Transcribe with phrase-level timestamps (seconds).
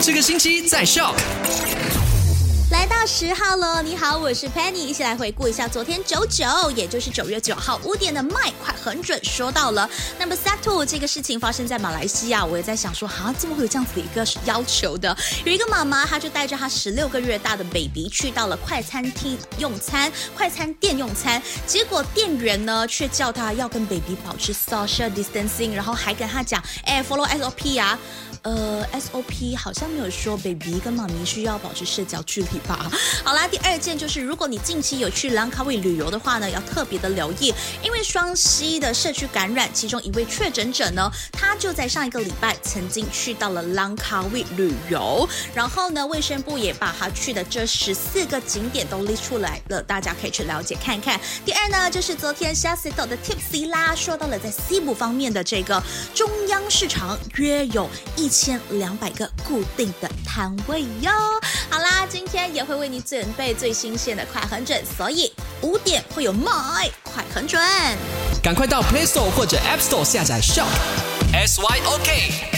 [0.00, 1.12] 这个星期在 show，。
[2.70, 9.88] 来到十号了，你好，我是 Penny，一起来回顾一下昨天九九，也就是九月九号五点的麦快很准说到了。
[10.18, 15.16] 那么 Set Two 这个事情发生在马来西亚，我也在想说，啊，怎么会有这样子的一个要求的？
[15.44, 27.98] 有一个妈妈，她就带着她十六个月大的 baby 去到了快餐厅用餐，快餐店用餐，结果店员呢却叫她要跟 baby 保持 social distancing，然后还跟她讲，哎，follow SOP 啊。
[28.42, 32.90] 呃，SOP 好像没有说 baby 跟妈咪需要保持社交距离吧。
[33.24, 51.20] 好啦，第二件就是，如果你近期有去兰卡威旅游的话呢，要特别的留意，因为双溪的社区感染，其中一位确诊者呢，他就在上一个礼拜曾经去到了兰卡威旅游，然后呢，卫生部也把他去的这十四个景点都列出来了，大家可以去了解看看。
[51.44, 55.82] 第二呢，就是昨天 s h a s t o 的 Tipsy 啦，说到了在西部方面的这个
[56.14, 58.27] 中央市场约有一。
[58.28, 61.10] 千两百个固定的摊位哟。
[61.70, 66.50] 好啦，今天也会为你准备最新鲜的快很准，所以五点会有卖
[67.02, 67.60] 快很准，
[68.42, 70.66] 赶快到 Play Store 或者 App Store 下载 Shop
[71.32, 72.57] S Y O K。